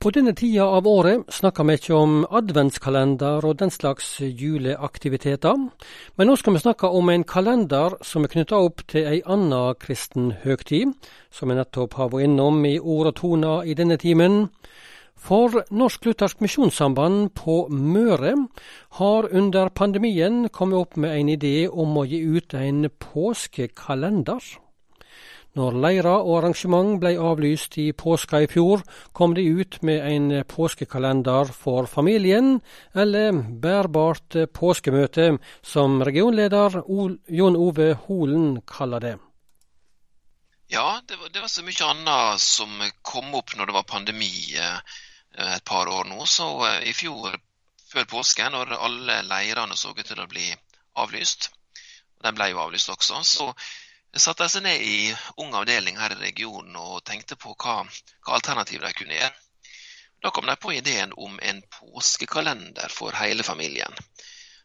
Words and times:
På 0.00 0.08
denne 0.16 0.32
tida 0.32 0.64
av 0.64 0.86
året 0.88 1.26
snakker 1.28 1.66
vi 1.68 1.74
ikke 1.76 1.92
om 1.92 2.12
adventskalender 2.38 3.44
og 3.44 3.58
den 3.60 3.68
slags 3.68 4.06
juleaktiviteter, 4.24 5.58
men 6.16 6.30
nå 6.30 6.36
skal 6.40 6.54
vi 6.56 6.62
snakke 6.62 6.88
om 6.88 7.10
en 7.12 7.26
kalender 7.28 7.98
som 8.00 8.24
er 8.24 8.32
knytta 8.32 8.62
opp 8.64 8.80
til 8.88 9.04
ei 9.10 9.18
anna 9.28 9.74
kristen 9.76 10.30
høgtid, 10.40 10.94
som 11.28 11.52
vi 11.52 11.58
nettopp 11.58 11.98
har 12.00 12.08
vært 12.14 12.30
innom 12.30 12.64
i 12.64 12.78
ord 12.80 13.10
og 13.10 13.18
toner 13.20 13.68
i 13.68 13.76
denne 13.76 14.00
timen. 14.00 14.46
For 15.20 15.66
Norsk 15.68 16.08
Luthersk 16.08 16.40
Misjonssamband 16.40 17.34
på 17.36 17.58
Møre 17.68 18.32
har 19.02 19.28
under 19.28 19.68
pandemien 19.68 20.46
kommet 20.48 20.80
opp 20.80 20.96
med 20.96 21.12
en 21.12 21.34
idé 21.36 21.68
om 21.68 21.92
å 22.00 22.08
gi 22.08 22.24
ut 22.24 22.56
en 22.56 22.86
påskekalender. 23.04 24.40
Når 25.58 25.78
leirer 25.82 26.12
og 26.14 26.36
arrangement 26.38 27.00
ble 27.02 27.16
avlyst 27.18 27.74
i 27.82 27.88
påska 27.90 28.44
i 28.44 28.50
fjor, 28.50 28.84
kom 29.12 29.34
de 29.34 29.42
ut 29.42 29.80
med 29.82 30.04
en 30.06 30.28
påskekalender 30.46 31.50
for 31.50 31.88
familien, 31.90 32.60
eller 32.94 33.40
bærbart 33.62 34.36
påskemøte, 34.54 35.32
som 35.62 35.98
regionleder 36.06 36.78
Jon 36.86 37.58
Ove 37.58 37.88
Holen 38.06 38.60
kaller 38.62 39.02
det. 39.02 39.16
Ja, 40.70 41.00
det 41.02 41.18
var, 41.18 41.28
det 41.34 41.40
var, 41.42 41.48
så 41.50 41.66
mye 41.66 41.86
annet 41.88 42.40
som 42.46 42.70
kom 43.02 43.34
opp 43.34 43.56
når 43.58 43.66
det 43.66 43.74
var 43.74 43.88
pandemi 43.90 44.54
eh, 44.54 44.98
et 45.56 45.64
par 45.66 45.90
år 45.90 46.06
nå. 46.06 46.22
Så 46.30 46.46
eh, 46.68 46.84
i 46.86 46.94
fjor, 46.94 47.34
før 47.90 48.06
påske, 48.12 48.46
når 48.54 48.76
alle 48.78 49.16
leirene 49.26 49.74
så 49.74 49.90
ut 49.90 50.06
til 50.06 50.22
å 50.22 50.30
bli 50.30 50.46
avlyst, 51.02 51.50
og 52.20 52.28
de 52.28 52.36
ble 52.38 52.52
jo 52.52 52.62
avlyst 52.62 52.94
også, 52.94 53.24
så 53.26 53.48
satte 54.18 54.48
seg 54.48 54.64
ned 54.66 54.82
i 54.82 55.14
ung 55.36 55.54
avdeling 55.54 55.98
her 56.00 56.16
i 56.16 56.22
regionen 56.24 56.74
og 56.76 57.04
tenkte 57.06 57.36
på 57.38 57.54
hva, 57.54 57.84
hva 58.26 58.34
alternativ 58.38 58.82
de 58.82 58.92
kunne 58.96 59.14
gjøre. 59.14 59.36
Da 60.20 60.30
kom 60.34 60.46
de 60.46 60.56
på 60.56 60.72
ideen 60.72 61.12
om 61.16 61.38
en 61.42 61.62
påskekalender 61.78 62.92
for 62.92 63.14
hele 63.16 63.46
familien. 63.46 63.94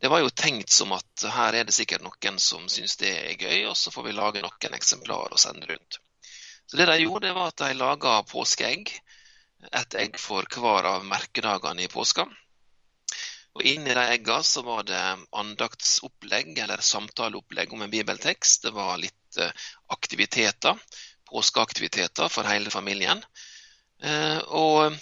Det 0.00 0.08
var 0.08 0.20
jo 0.20 0.30
tenkt 0.30 0.72
som 0.72 0.92
at 0.92 1.26
her 1.32 1.54
er 1.54 1.68
det 1.68 1.74
sikkert 1.76 2.04
noen 2.04 2.40
som 2.42 2.66
syns 2.68 2.96
det 3.00 3.12
er 3.12 3.44
gøy, 3.44 3.68
og 3.70 3.76
så 3.76 3.92
får 3.94 4.08
vi 4.08 4.16
lage 4.16 4.42
noen 4.44 4.74
eksemplar 4.76 5.32
og 5.32 5.40
sende 5.40 5.68
rundt. 5.70 6.00
Så 6.66 6.76
det 6.76 6.88
de 6.90 6.96
gjorde, 7.04 7.32
var 7.36 7.52
at 7.52 7.62
de 7.62 7.76
laga 7.78 8.16
påskeegg. 8.26 8.90
Ett 9.72 9.94
egg 9.94 10.18
for 10.20 10.48
hver 10.52 10.88
av 10.90 11.06
merkedagene 11.06 11.86
i 11.86 11.92
påska. 11.92 12.26
Og 13.56 13.64
Inni 13.64 13.94
de 13.96 14.02
eggene 14.12 14.44
så 14.44 14.60
var 14.66 14.82
det 14.84 15.02
andaktsopplegg 15.32 16.58
eller 16.58 16.82
samtaleopplegg 16.84 17.72
om 17.72 17.86
en 17.86 17.94
bibeltekst. 17.94 18.66
Det 18.66 18.74
var 18.76 18.98
litt 19.00 19.25
aktiviteter, 19.94 20.78
påskeaktiviteter 21.30 22.30
for 22.32 22.48
hele 22.48 22.70
familien. 22.70 23.22
Eh, 24.02 24.38
og 24.54 24.96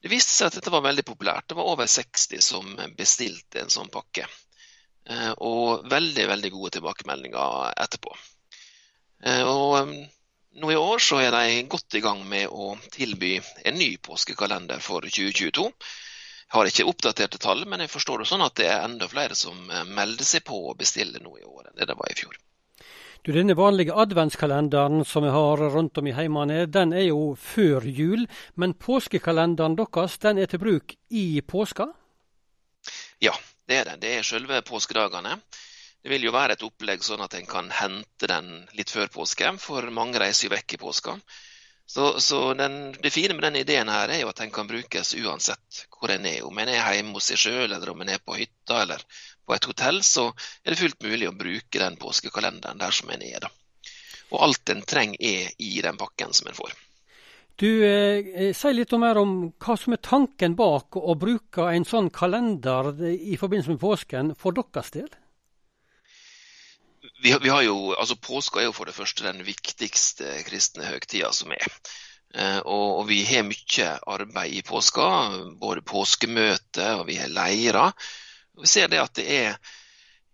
det 0.00 0.12
viste 0.12 0.34
seg 0.34 0.50
at 0.50 0.58
dette 0.60 0.72
var 0.72 0.84
veldig 0.86 1.04
populært. 1.08 1.48
Det 1.48 1.58
var 1.58 1.72
over 1.72 1.90
60 1.90 2.44
som 2.44 2.70
bestilte 2.96 3.62
en 3.62 3.72
sånn 3.72 3.92
pakke. 3.92 4.26
Eh, 5.10 5.32
og 5.38 5.88
veldig, 5.90 6.28
veldig 6.34 6.52
gode 6.56 6.76
tilbakemeldinger 6.78 7.74
etterpå. 7.76 8.16
Og 9.20 9.90
nå 10.60 10.70
i 10.72 10.76
år 10.76 11.02
så 11.04 11.18
er 11.20 11.34
de 11.34 11.58
godt 11.68 11.94
i 11.94 12.00
gang 12.02 12.22
med 12.26 12.48
å 12.48 12.72
tilby 12.90 13.34
en 13.38 13.76
ny 13.76 13.90
påskekalender 14.02 14.80
for 14.82 15.04
2022. 15.04 15.66
Jeg 16.50 16.56
har 16.56 16.66
ikke 16.66 16.86
oppdaterte 16.90 17.38
tall, 17.38 17.62
men 17.70 17.84
jeg 17.84 17.92
forstår 17.92 18.22
det 18.22 18.26
sånn 18.26 18.42
at 18.42 18.56
det 18.58 18.66
er 18.66 18.82
enda 18.82 19.06
flere 19.10 19.36
som 19.38 19.70
eh, 19.70 19.84
melder 19.86 20.26
seg 20.26 20.42
på 20.48 20.56
å 20.66 20.74
bestille 20.78 21.22
nå 21.22 21.36
i 21.38 21.46
år 21.46 21.68
enn 21.68 21.76
det 21.78 21.86
det 21.86 21.94
var 22.00 22.10
i 22.10 22.16
fjor. 22.18 22.34
Du, 23.22 23.32
Denne 23.36 23.52
vanlige 23.52 23.92
adventskalenderen 23.92 25.04
som 25.04 25.24
vi 25.26 25.28
har 25.28 25.60
rundt 25.74 25.98
om 26.00 26.06
i 26.08 26.14
heimene, 26.16 26.62
den 26.66 26.94
er 26.96 27.10
jo 27.10 27.34
før 27.36 27.84
jul. 27.84 28.22
Men 28.56 28.72
påskekalenderen 28.72 29.76
deres 29.76 30.16
den 30.22 30.40
er 30.40 30.48
til 30.48 30.62
bruk 30.62 30.94
i 31.12 31.42
påska? 31.44 31.90
Ja, 33.20 33.34
det 33.68 33.76
er 33.76 33.90
den. 33.90 34.00
Det 34.00 34.14
er 34.16 34.24
selve 34.24 34.62
påskedagene. 34.64 35.36
Det 36.00 36.08
vil 36.14 36.24
jo 36.24 36.32
være 36.32 36.56
et 36.56 36.64
opplegg 36.64 37.04
sånn 37.04 37.20
at 37.20 37.36
en 37.36 37.44
kan 37.44 37.68
hente 37.76 38.30
den 38.30 38.48
litt 38.72 38.88
før 38.88 39.12
påske, 39.12 39.52
for 39.60 39.92
mange 39.92 40.16
reiser 40.22 40.48
jo 40.48 40.54
vekk 40.54 40.78
i 40.78 40.80
påska. 40.80 41.18
Så, 41.90 42.20
så 42.20 42.54
den, 42.54 42.92
Det 42.92 43.10
fine 43.10 43.34
med 43.34 43.42
denne 43.42 43.64
ideen 43.64 43.88
her 43.90 44.12
er 44.14 44.20
jo 44.20 44.28
at 44.30 44.38
den 44.38 44.52
kan 44.54 44.68
brukes 44.70 45.08
uansett 45.18 45.80
hvor 45.90 46.12
en 46.14 46.26
er. 46.28 46.44
Om 46.46 46.60
en 46.62 46.68
er 46.70 46.84
hjemme 46.94 47.16
hos 47.18 47.26
seg 47.32 47.40
sjøl, 47.42 47.64
eller 47.66 47.90
om 47.90 48.04
en 48.04 48.12
er 48.14 48.20
på 48.22 48.36
hytta 48.38 48.84
eller 48.84 49.02
på 49.42 49.56
et 49.56 49.66
hotell, 49.66 49.98
så 50.06 50.28
er 50.62 50.70
det 50.70 50.78
fullt 50.78 51.02
mulig 51.02 51.26
å 51.26 51.34
bruke 51.34 51.82
den 51.82 51.98
påskekalenderen 51.98 52.78
der 52.78 52.94
som 52.94 53.10
en 53.10 53.24
er. 53.26 53.42
da. 53.42 53.50
Og 54.30 54.44
alt 54.46 54.70
en 54.70 54.84
trenger 54.86 55.18
er 55.18 55.50
i 55.58 55.72
den 55.82 55.98
pakken 55.98 56.30
som 56.38 56.52
en 56.52 56.58
får. 56.60 56.78
Du, 57.58 57.66
eh, 57.82 58.22
eh 58.44 58.52
Si 58.54 58.72
litt 58.72 58.92
mer 58.92 59.18
om 59.18 59.34
hva 59.58 59.76
som 59.76 59.92
er 59.92 60.04
tanken 60.06 60.54
bak 60.54 60.94
å 60.94 61.18
bruke 61.18 61.74
en 61.74 61.84
sånn 61.84 62.12
kalender 62.14 62.94
i 63.02 63.34
forbindelse 63.34 63.74
med 63.74 63.82
påsken 63.82 64.36
for 64.38 64.54
deres 64.54 64.94
del? 64.94 65.10
Vi, 67.22 67.34
vi, 67.42 67.48
har 67.48 67.62
jo, 67.62 67.92
altså 67.94 68.16
Påska 68.16 68.60
er 68.60 68.68
jo 68.68 68.76
for 68.76 68.88
det 68.88 68.96
første 68.96 69.26
den 69.26 69.42
viktigste 69.44 70.38
kristne 70.46 70.88
høgtida 70.88 71.32
som 71.36 71.52
er. 71.52 71.68
Eh, 72.34 72.58
og, 72.58 73.00
og, 73.00 73.04
vi 73.08 73.22
har 73.26 73.46
mye 73.46 73.90
arbeid 74.06 74.54
i 74.54 74.62
påska, 74.66 75.06
både 75.60 75.82
påskemøte 75.82 76.92
og 77.00 77.06
vi 77.08 77.18
har 77.18 77.32
leirer. 77.32 77.94
Vi 78.60 78.70
ser 78.70 78.90
det 78.92 79.02
at 79.02 79.16
det 79.18 79.26
er 79.34 79.56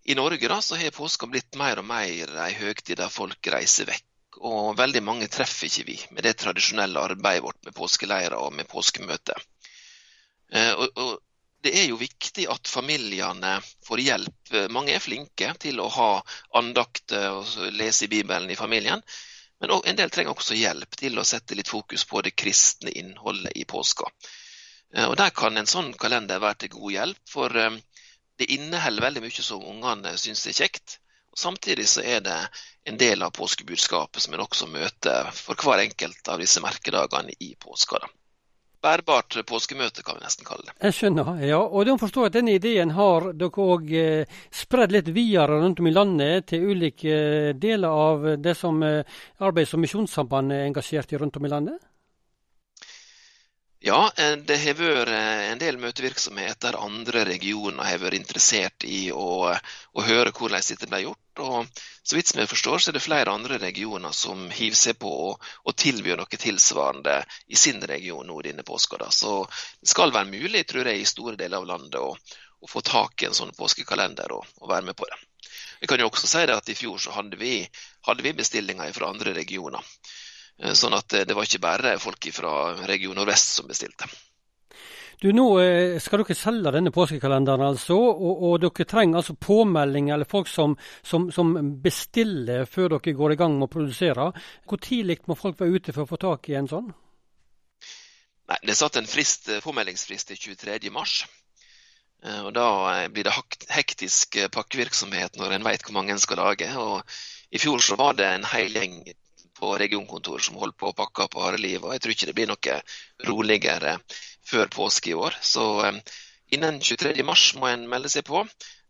I 0.07 0.15
Norge 0.15 0.47
da, 0.47 0.61
så 0.61 0.77
har 0.79 0.93
påska 0.95 1.27
blitt 1.27 1.57
mer 1.59 1.81
og 1.81 1.87
mer 1.89 2.31
ei 2.45 2.53
høgtid 2.55 3.01
der 3.01 3.11
folk 3.11 3.49
reiser 3.51 3.89
vekk. 3.89 4.05
Og 4.37 4.77
veldig 4.77 5.01
mange 5.01 5.27
treffer 5.33 5.67
ikke 5.67 5.87
vi 5.87 5.97
med 6.13 6.23
det 6.23 6.37
tradisjonelle 6.37 7.01
arbeidet 7.01 7.43
vårt 7.43 7.63
med 7.65 7.75
påskeleirer 7.75 8.37
og 8.37 8.53
med 8.53 8.69
påskemøte. 8.69 9.35
Eh, 10.53 10.71
og, 10.77 10.87
og 10.95 11.17
det 11.65 11.73
er 11.79 11.87
jo 11.89 11.97
viktig 11.99 12.45
at 12.51 12.69
familiene 12.69 13.57
får 13.85 14.01
hjelp. 14.03 14.51
Mange 14.73 14.93
er 14.95 15.03
flinke 15.03 15.53
til 15.59 15.79
å 15.81 15.87
ha 15.91 16.11
andakter 16.59 17.39
og 17.39 17.73
lese 17.73 18.05
i 18.05 18.11
Bibelen 18.11 18.49
i 18.51 18.59
familien. 18.59 19.01
Men 19.59 19.73
en 19.73 19.97
del 19.97 20.11
trenger 20.13 20.35
også 20.35 20.57
hjelp 20.57 20.95
til 20.99 21.17
å 21.17 21.25
sette 21.25 21.57
litt 21.57 21.71
fokus 21.71 22.05
på 22.05 22.21
det 22.21 22.35
kristne 22.37 22.93
innholdet 22.93 23.57
i 23.57 23.65
påska. 23.65 24.05
Og 25.07 25.15
Der 25.17 25.33
kan 25.35 25.57
en 25.57 25.67
sånn 25.67 25.91
kalender 25.99 26.39
være 26.39 26.61
til 26.61 26.75
god 26.77 26.91
hjelp, 26.93 27.23
for 27.29 27.57
eh, 27.57 27.79
det 28.39 28.51
inneholder 28.53 29.03
veldig 29.07 29.23
mye 29.25 29.43
som 29.49 29.65
ungene 29.65 30.13
syns 30.21 30.45
er 30.47 30.55
kjekt. 30.61 30.99
Og 31.33 31.41
Samtidig 31.41 31.87
så 31.89 32.05
er 32.05 32.21
det 32.23 32.37
en 32.87 33.01
del 33.01 33.25
av 33.25 33.33
påskebudskapet 33.35 34.23
som 34.23 34.37
en 34.37 34.45
også 34.45 34.69
møter 34.71 35.33
for 35.35 35.59
hver 35.59 35.83
enkelt 35.83 36.31
av 36.31 36.39
disse 36.39 36.63
merkedagene 36.63 37.35
i 37.43 37.55
påska 37.59 37.99
bærbart 38.83 39.37
påskemøte, 39.47 40.03
kan 40.05 40.17
vi 40.17 40.25
nesten 40.25 40.47
kalle 40.47 40.67
det. 40.67 40.75
Jeg 40.85 40.95
skjønner, 40.97 41.31
ja. 41.45 41.59
Og 41.59 41.87
da 41.87 41.97
forstår 41.99 42.29
at 42.29 42.37
denne 42.37 42.55
ideen 42.57 42.93
har 42.97 43.31
dere 43.37 43.67
òg 43.73 43.91
eh, 43.97 44.39
spredd 44.53 44.93
litt 44.95 45.11
videre 45.15 45.59
rundt 45.61 45.81
om 45.81 45.89
i 45.89 45.95
landet 45.95 46.49
til 46.51 46.69
ulike 46.71 47.13
eh, 47.13 47.51
deler 47.57 47.89
av 48.07 48.27
det 48.41 48.55
som 48.57 48.81
eh, 48.85 49.19
Arbeids- 49.41 49.73
og 49.77 49.83
misjonssambandet 49.83 50.61
er 50.61 50.71
engasjert 50.71 51.13
i 51.13 51.21
rundt 51.21 51.39
om 51.39 51.47
i 51.47 51.53
landet? 51.53 51.81
Ja, 53.79 54.11
det 54.17 54.55
har 54.57 54.73
vært 54.79 55.11
en 55.13 55.59
del 55.61 55.77
møtevirksomhet 55.77 56.57
der 56.65 56.79
andre 56.81 57.21
regioner 57.27 57.85
har 57.85 57.99
vært 58.01 58.17
interessert 58.17 58.85
i 58.89 59.11
å, 59.13 59.53
å 59.53 60.05
høre 60.07 60.33
hvordan 60.33 60.65
dette 60.65 60.89
ble 60.89 61.03
gjort. 61.03 61.41
Og 61.45 61.83
så 62.01 62.17
vidt 62.17 62.31
som 62.31 62.41
jeg 62.41 62.49
forstår, 62.49 62.81
så 62.81 62.89
er 62.89 62.97
det 62.97 63.03
flere 63.05 63.35
andre 63.37 63.59
regioner 63.61 64.15
som 64.17 64.47
hiver 64.49 64.79
seg 64.79 64.97
på 64.97 65.13
og 65.29 65.77
tilbyr 65.77 66.17
noe 66.17 66.41
tilsvarende 66.41 67.19
i 67.53 67.59
sin 67.59 67.77
region 67.93 68.25
nå 68.25 68.41
denne 68.41 68.65
påska. 68.65 69.11
Så 69.13 69.43
det 69.45 69.91
skal 69.93 70.15
være 70.15 70.31
mulig, 70.31 70.65
tror 70.65 70.89
jeg, 70.89 71.03
i 71.03 71.09
store 71.13 71.37
deler 71.37 71.61
av 71.61 71.69
landet 71.69 72.01
å, 72.01 72.15
å 72.17 72.71
få 72.71 72.81
tak 72.81 73.21
i 73.21 73.29
en 73.29 73.37
sånn 73.37 73.53
påskekalender 73.57 74.33
og, 74.39 74.47
og, 74.57 74.71
være 74.71 74.89
med 74.89 74.97
på 74.97 75.05
det. 75.05 75.21
Jeg 75.83 75.91
kan 75.91 76.01
jo 76.01 76.09
også 76.09 76.25
si 76.31 76.47
at 76.49 76.73
I 76.73 76.77
fjor 76.79 76.97
så 76.97 77.13
hadde 77.13 77.37
vi, 77.37 77.59
hadde 78.09 78.25
vi 78.25 78.33
bestillinger 78.41 78.89
fra 78.97 79.13
andre 79.13 79.37
regioner. 79.37 79.85
Eh, 80.57 80.73
sånn 80.73 80.97
at 80.97 81.19
det 81.27 81.35
var 81.37 81.45
ikke 81.45 81.63
bare 81.63 81.97
folk 82.01 82.31
fra 82.33 82.53
region 82.89 83.15
nordvest 83.17 83.59
som 83.59 83.69
bestilte. 83.69 84.09
Du, 85.17 85.31
Nå 85.33 85.45
eh, 85.57 85.95
skal 85.97 86.21
dere 86.21 86.35
selge 86.37 86.71
denne 86.75 86.91
påskekalenderen, 86.93 87.63
altså, 87.71 87.95
og, 87.97 88.43
og 88.45 88.59
dere 88.61 88.85
trenger 88.85 89.17
altså 89.17 89.33
påmelding 89.41 90.11
eller 90.13 90.29
folk 90.29 90.49
som, 90.51 90.75
som, 91.01 91.31
som, 91.33 91.55
bestiller 91.81 92.67
før 92.69 92.93
dere 92.93 93.15
går 93.17 93.33
i 93.33 93.39
gang 93.39 93.55
med 93.57 93.65
å 93.65 93.73
produsere. 93.79 94.27
Hvor 94.69 94.81
tidlig 94.83 95.23
må 95.25 95.37
folk 95.39 95.57
være 95.57 95.73
ute 95.73 95.95
for 95.95 96.05
å 96.05 96.11
få 96.11 96.21
tak 96.21 96.51
i 96.51 96.59
en 96.59 96.69
sånn? 96.69 96.91
Nei, 98.47 98.59
Det 98.61 98.75
er 98.75 98.77
satt 98.77 99.01
en 99.01 99.09
frist, 99.09 99.49
eh, 99.49 99.63
påmeldingsfrist 99.65 100.29
til 100.35 100.53
23. 100.53 100.93
mars. 100.93 101.23
Eh, 102.21 102.43
og 102.45 102.53
Da 102.53 102.69
blir 103.09 103.25
det 103.25 103.33
hektisk 103.73 104.37
pakkevirksomhet 104.53 105.41
når 105.41 105.57
en 105.57 105.65
vet 105.65 105.81
hvor 105.81 105.97
mange 105.97 106.13
en 106.13 106.21
skal 106.21 106.43
lage. 106.45 106.69
Og 106.77 107.01
I 107.49 107.57
fjor 107.57 107.81
så 107.81 107.97
var 107.97 108.13
det 108.21 108.29
en 108.35 108.45
hel 108.53 108.69
gjeng 108.69 109.01
på 109.57 109.73
regionkontor 109.81 110.43
som 110.45 110.59
holder 110.61 110.77
på 110.77 110.91
å 110.91 110.97
pakke 110.97 111.27
på 111.33 111.43
harde 111.43 111.61
liv. 111.61 111.83
Og 111.83 111.95
jeg 111.95 112.03
tror 112.03 112.15
ikke 112.15 112.29
det 112.29 112.37
blir 112.37 112.51
noe 112.51 112.79
roligere 113.29 113.97
før 114.47 114.71
påske 114.73 115.11
i 115.11 115.17
år. 115.17 115.37
Så 115.41 115.65
eh, 115.87 115.99
innen 116.57 116.79
23. 116.81 117.15
mars 117.27 117.49
må 117.59 117.69
en 117.71 117.87
melde 117.89 118.11
seg 118.13 118.27
på, 118.27 118.45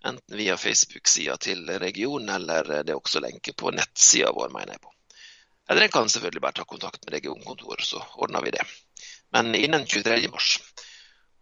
enten 0.06 0.38
via 0.40 0.58
Facebook-sida 0.62 1.38
til 1.42 1.66
regionen, 1.82 2.30
eller 2.36 2.84
det 2.84 2.94
er 2.94 3.00
også 3.00 3.24
lenke 3.24 3.56
på 3.58 3.74
nettsida 3.76 4.32
vår, 4.36 4.54
mener 4.54 4.76
jeg 4.76 4.84
på. 4.84 4.94
Eller 5.68 5.88
en 5.88 5.92
kan 5.92 6.10
selvfølgelig 6.10 6.44
bare 6.44 6.60
ta 6.60 6.68
kontakt 6.68 7.04
med 7.06 7.18
regionkontoret, 7.18 7.84
så 7.84 8.04
ordner 8.24 8.46
vi 8.46 8.56
det. 8.56 8.68
men 9.36 9.56
innen 9.56 9.86
23. 9.86 10.30
mars. 10.32 10.62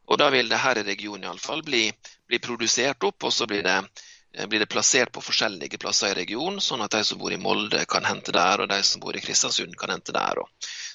Og 0.09 0.17
Da 0.17 0.29
vil 0.29 0.49
det 0.49 0.57
her 0.57 0.77
i 0.77 0.83
regionen 0.83 1.27
iallfall 1.27 1.61
bli, 1.65 1.91
bli 2.27 2.39
produsert 2.39 3.03
opp, 3.03 3.23
og 3.23 3.33
så 3.33 3.45
blir 3.49 3.63
det, 3.63 3.75
eh, 3.77 4.05
blir 4.49 4.59
det, 4.59 4.69
plassert 4.71 5.11
på 5.15 5.23
forskjellige 5.23 5.79
plasser 5.81 6.11
i 6.11 6.17
regionen, 6.21 6.61
sånn 6.63 6.83
at 6.85 6.95
de 6.95 7.03
som 7.07 7.19
bor 7.21 7.33
i 7.33 7.39
Molde 7.41 7.85
kan 7.89 8.07
hente 8.07 8.33
der, 8.35 8.63
og 8.63 8.71
de 8.71 8.81
som 8.83 9.03
bor 9.03 9.15
i 9.15 9.23
Kristiansund 9.23 9.75
kan 9.79 9.93
hente 9.93 10.15
der. 10.15 10.41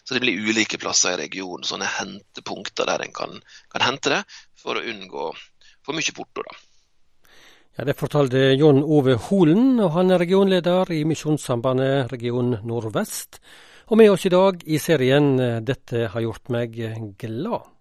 Så 0.04 0.14
det 0.14 0.22
blir 0.24 0.40
ulike 0.40 0.80
plasser 0.80 1.14
i 1.14 1.22
regionen, 1.24 1.64
sånne 1.66 1.88
hentepunkter 1.98 2.88
der 2.90 3.06
en 3.06 3.14
kan, 3.16 3.38
kan 3.72 3.86
hente 3.86 4.12
det, 4.12 4.20
for 4.60 4.76
å 4.76 4.84
unngå 4.92 5.30
for 5.86 5.96
mye 5.96 6.16
porto. 6.16 6.44
da. 6.44 6.58
Ja, 7.78 7.84
Det 7.84 7.96
fortalte 7.96 8.52
Jon 8.58 8.82
Ove 8.82 9.16
Holen, 9.30 9.80
og 9.80 9.92
han 9.96 10.10
er 10.10 10.20
regionleder 10.20 10.90
i 10.92 11.04
Misjonssambandet 11.04 12.12
region 12.12 12.58
nordvest. 12.66 13.40
Og 13.90 13.98
med 13.98 14.10
oss 14.10 14.26
i 14.26 14.30
dag 14.30 14.62
i 14.66 14.78
serien 14.78 15.36
'Dette 15.64 16.08
har 16.12 16.20
gjort 16.20 16.50
meg 16.50 16.76
glad'. 17.18 17.79